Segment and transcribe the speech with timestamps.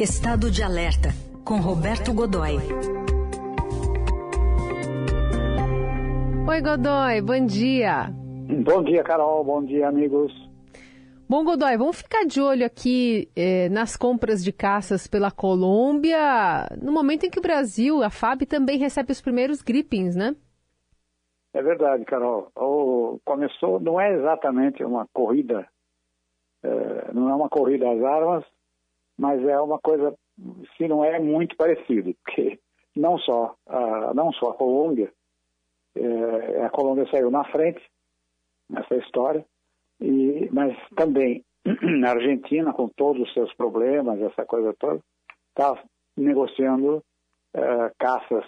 [0.00, 1.08] Estado de Alerta,
[1.44, 2.54] com Roberto Godoy.
[6.48, 8.08] Oi, Godoy, bom dia.
[8.64, 9.42] Bom dia, Carol.
[9.42, 10.32] Bom dia, amigos.
[11.28, 16.92] Bom, Godoy, vamos ficar de olho aqui eh, nas compras de caças pela Colômbia, no
[16.92, 20.36] momento em que o Brasil, a FAB, também recebe os primeiros grippings, né?
[21.52, 22.52] É verdade, Carol.
[22.54, 25.66] O, começou, não é exatamente uma corrida,
[26.62, 28.44] é, não é uma corrida às armas,
[29.18, 30.14] mas é uma coisa,
[30.76, 32.58] se não é, muito parecido, porque
[32.94, 35.12] não só a, não só a Colômbia,
[35.96, 37.82] é, a Colômbia saiu na frente
[38.70, 39.44] nessa história,
[40.00, 41.44] e, mas também
[42.06, 45.00] a Argentina, com todos os seus problemas, essa coisa toda,
[45.50, 45.82] está
[46.16, 47.02] negociando
[47.54, 48.44] é, caças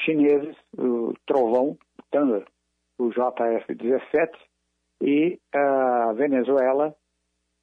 [0.00, 1.76] chineses, o Trovão,
[2.10, 2.44] Thunder,
[2.98, 4.30] o JF-17,
[5.00, 6.94] e a Venezuela,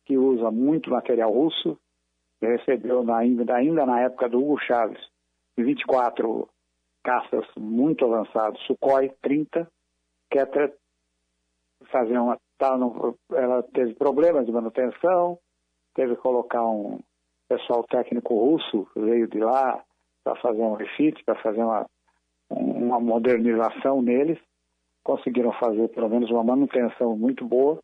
[0.05, 1.77] que usa muito material russo,
[2.45, 4.99] recebeu na, ainda na época do Hugo Chaves
[5.63, 6.47] 24
[7.03, 9.69] caças muito avançados, Sukhoi 30,
[10.29, 10.47] quer
[11.91, 12.37] fazer uma.
[12.57, 15.39] Tá no, ela teve problemas de manutenção,
[15.95, 16.99] teve que colocar um
[17.47, 19.81] pessoal técnico russo, veio de lá
[20.23, 21.85] para fazer um refit, para fazer uma,
[22.49, 24.37] uma modernização neles,
[25.03, 27.79] conseguiram fazer pelo menos uma manutenção muito boa,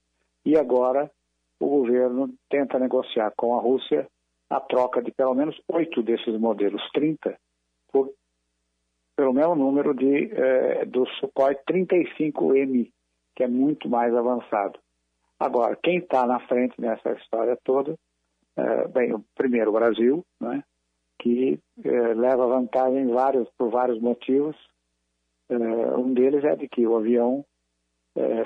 [0.45, 1.09] e agora
[1.57, 4.05] o governo tenta negociar com a Rússia
[4.49, 7.37] a troca de pelo menos oito desses modelos, 30,
[7.91, 8.11] por
[9.15, 12.91] pelo mesmo número de, eh, do Sukhoi 35M,
[13.35, 14.77] que é muito mais avançado.
[15.39, 17.95] Agora, quem está na frente nessa história toda,
[18.57, 20.63] eh, bem, o primeiro o Brasil, né,
[21.19, 24.55] que eh, leva vantagem vários, por vários motivos.
[25.97, 27.45] um deles é de que o avião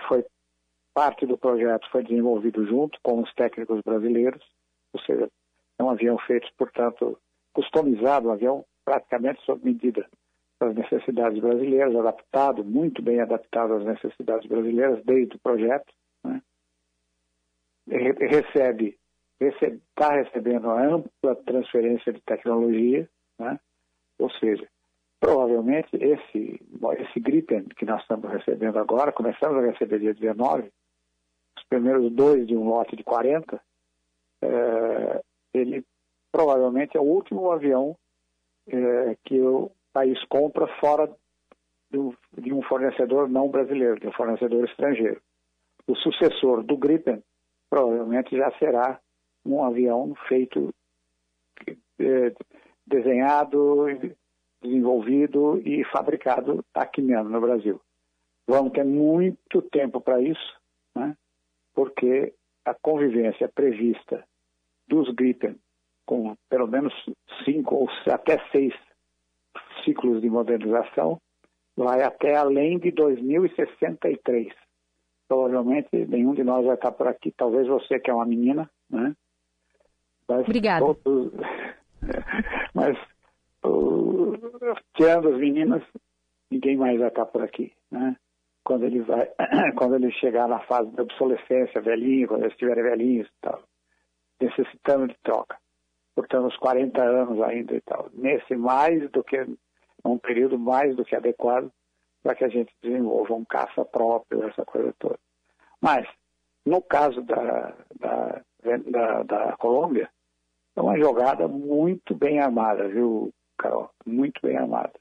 [0.08, 0.26] foi
[0.94, 4.44] parte do projeto foi desenvolvido junto com os técnicos brasileiros,
[4.92, 5.30] ou seja,
[5.80, 7.18] é um avião feito, portanto,
[7.54, 10.06] customizado, um avião praticamente sob medida
[10.60, 15.92] para as necessidades brasileiras, adaptado, muito bem adaptado às necessidades brasileiras desde o projeto.
[16.24, 16.42] Né?
[17.88, 18.98] Recebe,
[19.40, 23.58] está recebendo uma ampla transferência de tecnologia, né?
[24.20, 24.68] ou seja,
[25.20, 26.62] provavelmente esse,
[27.00, 30.70] esse Gripen que nós estamos recebendo agora, começamos a receber dia 19,
[31.58, 33.62] os primeiros dois de um lote de 40,
[34.42, 35.24] é,
[35.54, 35.84] ele
[36.32, 37.98] provavelmente é o último avião
[38.68, 41.12] é, que o país compra fora
[41.90, 45.22] do, de um fornecedor não brasileiro, de um fornecedor estrangeiro.
[45.88, 47.24] O sucessor do Gripen
[47.70, 49.00] provavelmente já será
[49.46, 50.74] um avião feito,
[52.00, 52.34] é,
[52.86, 53.88] desenhado,
[54.62, 57.82] desenvolvido e fabricado aqui mesmo no Brasil.
[58.48, 60.60] Vamos ter muito tempo para isso,
[60.96, 61.16] né?
[61.74, 62.34] porque
[62.66, 64.24] a convivência prevista
[64.90, 65.56] dos Gripen
[66.10, 66.92] com pelo menos
[67.46, 68.74] cinco ou até seis
[69.86, 71.22] ciclos de modernização,
[71.78, 74.52] vai até além de 2063.
[75.28, 79.16] Provavelmente nenhum de nós vai estar por aqui, talvez você que é uma menina, né?
[80.28, 80.84] Mas Obrigada.
[80.84, 81.32] Todos...
[82.74, 82.98] Mas
[83.64, 84.34] uh,
[84.96, 85.84] tirando as meninas,
[86.50, 88.16] ninguém mais vai estar por aqui, né?
[88.64, 89.30] Quando ele vai,
[89.78, 93.62] quando ele chegar na fase de obsolescência, velhinho, quando eles estiverem velhinhos e tal,
[94.40, 95.58] necessitando de troca
[96.20, 98.10] portanto, uns 40 anos ainda e tal.
[98.14, 99.38] Nesse mais do que,
[100.04, 101.72] um período mais do que adequado
[102.22, 105.18] para que a gente desenvolva um caça próprio, essa coisa toda.
[105.82, 106.06] Mas,
[106.66, 108.42] no caso da, da,
[108.92, 110.10] da, da Colômbia,
[110.76, 113.90] é uma jogada muito bem armada, viu, Carol?
[114.06, 114.94] Muito bem armada.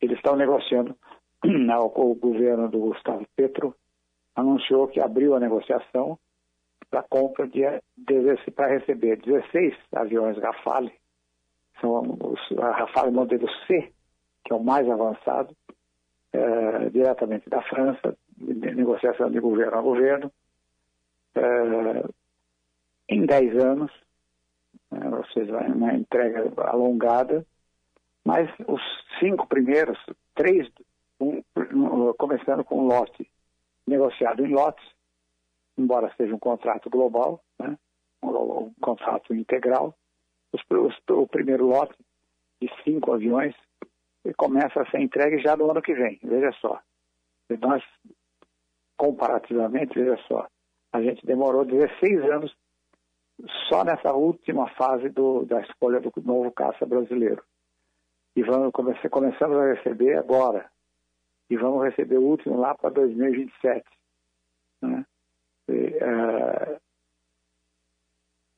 [0.00, 0.96] Eles estão negociando,
[1.44, 3.74] o governo do Gustavo Petro
[4.36, 6.16] anunciou que abriu a negociação
[6.94, 7.62] para compra de,
[7.96, 10.92] de para receber 16 aviões Rafale,
[11.80, 13.92] são os, a Rafale modelo C,
[14.44, 15.56] que é o mais avançado,
[16.32, 20.32] é, diretamente da França, negociação de governo a governo,
[21.34, 22.04] é,
[23.08, 23.92] em 10 anos,
[24.92, 27.44] é, ou seja, uma entrega alongada,
[28.24, 28.80] mas os
[29.18, 29.98] cinco primeiros,
[30.36, 30.70] três,
[31.20, 31.42] um,
[32.16, 33.28] começando com um lote
[33.84, 34.93] negociado em lotes,
[35.76, 37.76] embora seja um contrato global, né,
[38.22, 39.94] um, um contrato integral,
[40.52, 41.94] os, os, o primeiro lote
[42.60, 43.54] de cinco aviões
[44.36, 46.18] começa a ser entregue já no ano que vem.
[46.22, 46.80] Veja só.
[47.50, 47.82] E nós,
[48.96, 50.48] comparativamente, veja só,
[50.92, 52.56] a gente demorou 16 anos
[53.68, 57.42] só nessa última fase do, da escolha do novo caça brasileiro.
[58.36, 60.70] E vamos começar, começamos a receber agora.
[61.50, 63.84] E vamos receber o último lá para 2027.
[64.82, 65.04] Né?
[66.04, 66.80] Uh,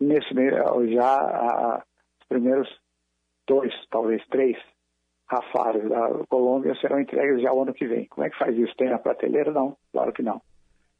[0.00, 0.34] nesse
[0.94, 1.84] já a,
[2.28, 2.68] primeiros
[3.46, 4.56] dois, talvez três
[5.28, 8.06] Rafales da Colômbia serão entregues já o ano que vem.
[8.06, 8.76] Como é que faz isso?
[8.76, 9.50] Tem na prateleira?
[9.50, 10.40] Não, claro que não.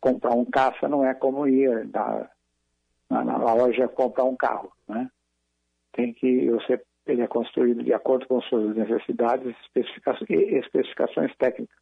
[0.00, 2.28] Comprar um caça não é como ir na,
[3.08, 5.08] na, na loja comprar um carro, né?
[5.92, 11.76] Tem que você ele é construído de acordo com suas necessidades especificações, e especificações técnicas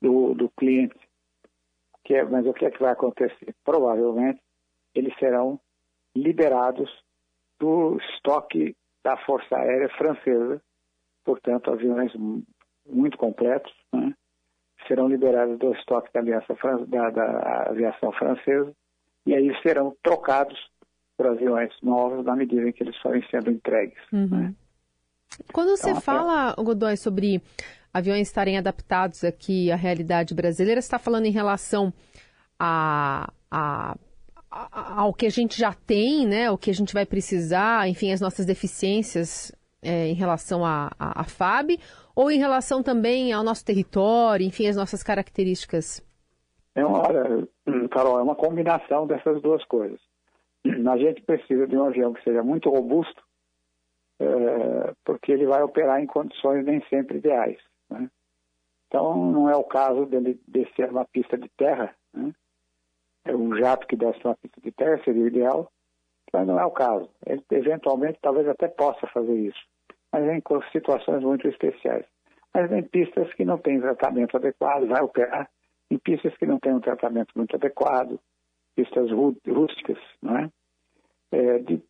[0.00, 0.98] do, do cliente.
[2.06, 3.54] Que é, mas o que é que vai acontecer?
[3.64, 4.40] Provavelmente
[4.94, 5.60] eles serão
[6.14, 6.88] liberados
[7.58, 10.62] do estoque da Força Aérea Francesa,
[11.24, 12.12] portanto, aviões
[12.88, 14.14] muito completos, né?
[14.86, 18.72] serão liberados do estoque da, da, da aviação francesa
[19.26, 20.58] e aí serão trocados
[21.16, 23.98] por aviões novos na medida em que eles forem sendo entregues.
[24.12, 24.28] Uhum.
[24.28, 24.54] Né?
[25.52, 26.62] Quando você então, fala, até...
[26.62, 27.42] Godoy, sobre
[27.96, 31.92] aviões estarem adaptados aqui à realidade brasileira, você está falando em relação
[32.58, 33.96] a, a,
[34.50, 38.12] a, ao que a gente já tem, né, o que a gente vai precisar, enfim,
[38.12, 39.50] as nossas deficiências
[39.82, 41.78] é, em relação à a, a, FAB,
[42.14, 46.04] ou em relação também ao nosso território, enfim, as nossas características?
[46.74, 47.02] É uma,
[47.90, 50.00] Carol, é uma combinação dessas duas coisas.
[50.66, 53.22] A gente precisa de um avião que seja muito robusto,
[54.20, 57.58] é, porque ele vai operar em condições nem sempre ideais.
[58.88, 61.94] Então, não é o caso dele descer uma pista de terra.
[62.14, 62.32] Né?
[63.24, 65.70] É um jato que desce uma pista de terra seria ideal,
[66.32, 67.10] mas não é o caso.
[67.24, 69.60] Ele, eventualmente, talvez até possa fazer isso,
[70.12, 70.42] mas em
[70.72, 72.04] situações muito especiais.
[72.54, 75.50] Mas em pistas que não têm tratamento adequado, vai operar
[75.90, 78.18] em pistas que não têm um tratamento muito adequado,
[78.74, 80.50] pistas rústicas, não é?
[81.32, 81.82] é de,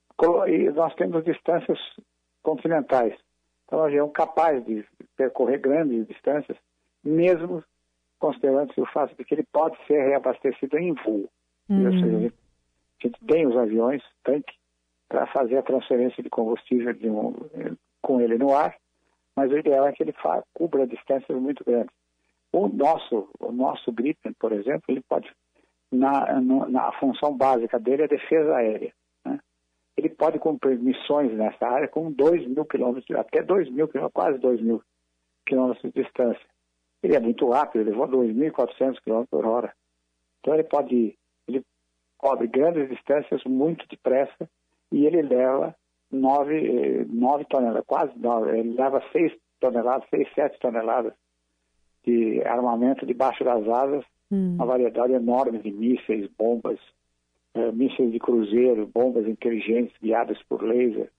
[0.49, 1.79] e nós temos distâncias
[2.43, 3.15] continentais.
[3.65, 4.85] Então, o avião capaz de
[5.17, 6.57] percorrer grandes distâncias,
[7.06, 7.62] mesmo
[8.19, 11.29] considerando o fato de que ele pode ser reabastecido em voo.
[11.69, 11.87] Uhum.
[11.87, 14.55] Ou seja, a gente tem os aviões, tanque,
[15.08, 17.35] para fazer a transferência de combustível de um,
[18.03, 18.76] com ele no ar,
[19.35, 20.14] mas o ideal é que ele
[20.55, 21.94] cubra distâncias muito grandes.
[22.53, 25.31] O nosso, o nosso Gripen, por exemplo, ele pode,
[25.93, 28.93] na, na função básica dele é defesa aérea.
[29.25, 29.38] Né?
[29.97, 34.38] Ele pode cumprir missões nessa área com 2 mil quilômetros, até 2 mil quilômetros, quase
[34.38, 34.82] 2 mil
[35.44, 36.47] quilômetros de distância.
[37.03, 39.73] Ele é muito rápido, ele voa 2.400 km por hora.
[40.41, 41.17] Então ele pode,
[41.47, 41.63] ele
[42.17, 44.49] cobre grandes distâncias muito depressa
[44.93, 45.75] e ele leva
[46.11, 51.13] 9, 9 toneladas, quase 9, ele leva 6 toneladas, 6, 7 toneladas
[52.05, 54.55] de armamento debaixo das asas, hum.
[54.55, 56.79] uma variedade enorme de mísseis, bombas,
[57.55, 61.11] é, mísseis de cruzeiro, bombas inteligentes guiadas por laser,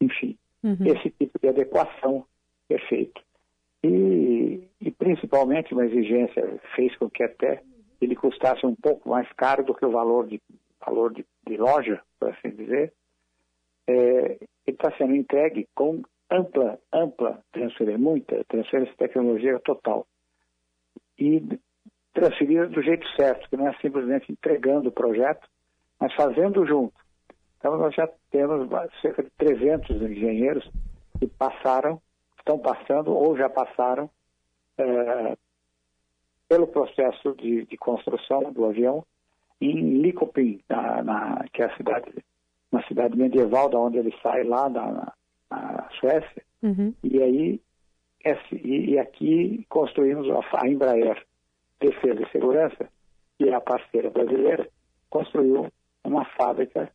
[0.00, 0.76] enfim, uhum.
[0.86, 2.26] esse tipo de adequação
[2.68, 3.22] é feito.
[3.84, 7.62] E, e, principalmente uma exigência fez com que até
[8.00, 10.40] ele custasse um pouco mais caro do que o valor de,
[10.84, 12.92] valor de, de loja, por assim dizer.
[13.88, 20.06] É, ele está sendo entregue com ampla, ampla transferência, muita transferência de tecnologia total
[21.18, 21.42] e
[22.12, 25.46] transferida do jeito certo, que não é simplesmente entregando o projeto,
[25.98, 26.94] mas fazendo junto.
[27.58, 28.68] Então, nós já temos
[29.00, 30.68] cerca de 300 engenheiros
[31.18, 32.00] que passaram,
[32.42, 34.10] estão passando ou já passaram
[34.76, 35.36] é,
[36.48, 39.04] pelo processo de, de, construção do avião
[39.60, 42.12] em Likopin, na, na, que é a cidade,
[42.70, 45.12] uma cidade medieval da onde ele sai lá na,
[45.50, 46.42] na Suécia.
[46.62, 46.92] Uhum.
[47.02, 47.60] E aí
[48.52, 51.24] e aqui construímos a Embraer
[51.80, 52.88] Defesa e Segurança,
[53.36, 54.68] que é a parceira brasileira,
[55.10, 55.72] construiu
[56.04, 56.90] uma fábrica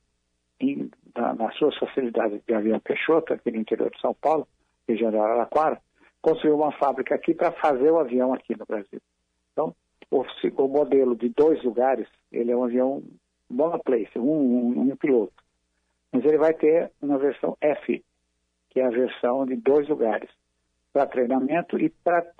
[0.59, 4.47] em, na, nas suas facilidades de avião Peixoto, aqui no interior de São Paulo,
[4.87, 5.81] região de Araraquara,
[6.21, 9.01] construiu uma fábrica aqui para fazer o avião aqui no Brasil.
[9.51, 9.75] Então,
[10.09, 10.23] o,
[10.57, 13.03] o, modelo de dois lugares, ele é um avião
[13.49, 15.33] monoplace, um, um, um piloto.
[16.11, 18.03] Mas ele vai ter uma versão F,
[18.69, 20.29] que é a versão de dois lugares
[20.93, 22.25] para treinamento e para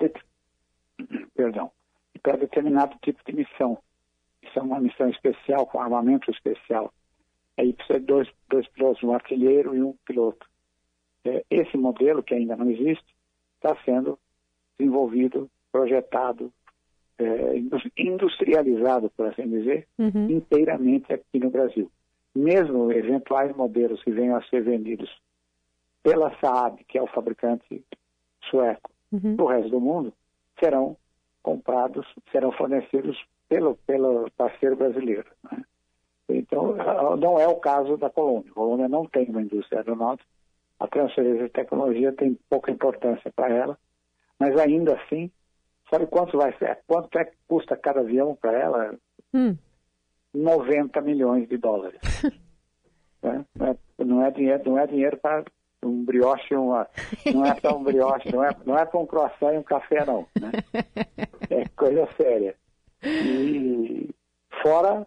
[2.14, 3.78] e para determinado tipo de missão.
[4.42, 6.92] Isso é uma missão especial com armamento especial.
[7.56, 10.47] Aí precisa de dois, dois pilotos, um artilheiro e um piloto.
[11.24, 13.14] É, esse modelo que ainda não existe
[13.56, 14.18] está sendo
[14.78, 16.52] desenvolvido, projetado,
[17.18, 17.54] é,
[17.96, 20.30] industrializado, por assim dizer, uhum.
[20.30, 21.90] inteiramente aqui no Brasil.
[22.34, 25.10] Mesmo eventuais modelos que venham a ser vendidos
[26.02, 27.84] pela Saab, que é o fabricante
[28.48, 29.36] sueco uhum.
[29.36, 30.12] do resto do mundo
[30.58, 30.96] serão
[31.42, 33.16] comprados, serão fornecidos
[33.48, 35.26] pelo, pelo parceiro brasileiro.
[35.50, 35.64] Né?
[36.28, 36.74] Então,
[37.16, 38.50] não é o caso da Colômbia.
[38.50, 40.28] A Colômbia não tem uma indústria aeronáutica,
[40.78, 43.78] a transferência de tecnologia tem pouca importância para ela,
[44.38, 45.30] mas ainda assim,
[45.90, 46.78] sabe quanto vai ser?
[46.86, 48.94] Quanto é que custa cada avião para ela?
[49.34, 49.56] Hum.
[50.32, 52.00] 90 milhões de dólares.
[53.22, 53.44] né?
[53.98, 55.44] Não é dinheiro, não é dinheiro para
[55.82, 56.88] um brioche, uma,
[57.34, 60.04] não é só um brioche, não é, não é para um croissant e um café,
[60.04, 60.26] não.
[60.40, 60.52] Né?
[61.50, 62.54] É coisa séria.
[63.02, 64.10] E
[64.62, 65.06] fora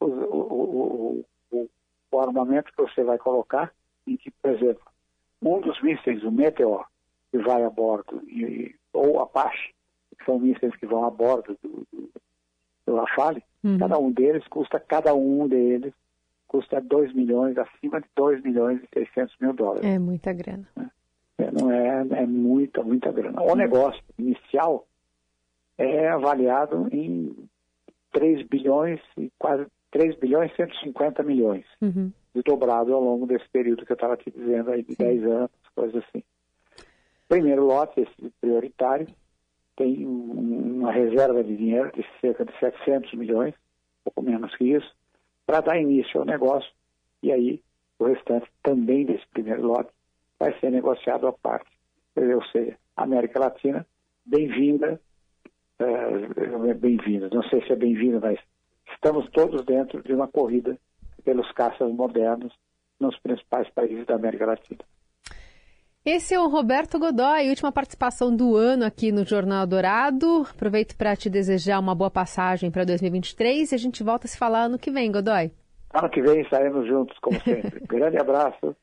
[0.00, 1.68] o, o, o,
[2.10, 3.72] o, armamento que você vai colocar,
[4.06, 4.82] em que, por exemplo,
[5.42, 6.86] um dos mísseis, o Meteor,
[7.30, 9.74] que vai a bordo, e, ou Apache,
[10.18, 12.10] que são mísseis que vão a bordo do, do,
[12.86, 13.78] do Rafale, uhum.
[13.78, 15.92] cada um deles custa, cada um deles
[16.46, 19.84] custa 2 milhões, acima de 2 milhões e 600 mil dólares.
[19.84, 20.66] É muita grana.
[21.38, 23.42] É, não é, é muita, muita grana.
[23.42, 24.86] O negócio inicial
[25.76, 27.36] é avaliado em
[28.12, 31.64] 3 bilhões e quase 3 bilhões e 150 milhões.
[31.80, 32.12] Uhum.
[32.44, 35.02] Dobrado ao longo desse período que eu estava te dizendo aí, de Sim.
[35.02, 36.22] 10 anos, coisas assim.
[37.26, 39.06] Primeiro lote, esse prioritário,
[39.74, 43.54] tem uma reserva de dinheiro de cerca de 700 milhões,
[44.04, 44.94] pouco menos que isso,
[45.46, 46.70] para dar início ao negócio.
[47.22, 47.62] E aí,
[47.98, 49.90] o restante também desse primeiro lote
[50.38, 51.70] vai ser negociado à parte.
[52.14, 53.86] Ou seja, América Latina,
[54.26, 55.00] bem-vinda,
[55.78, 58.38] é, bem-vinda, não sei se é bem-vinda, mas
[59.06, 60.76] estamos todos dentro de uma corrida
[61.24, 62.52] pelos caças modernos
[62.98, 64.80] nos principais países da América Latina.
[66.04, 70.44] Esse é o Roberto Godoy, última participação do ano aqui no Jornal Dourado.
[70.50, 74.38] Aproveito para te desejar uma boa passagem para 2023 e a gente volta a se
[74.38, 75.52] falar ano que vem, Godoy.
[75.94, 77.80] Ano que vem estaremos juntos, como sempre.
[77.86, 78.74] Grande abraço